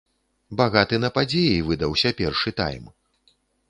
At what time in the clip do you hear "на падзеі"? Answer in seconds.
1.03-1.61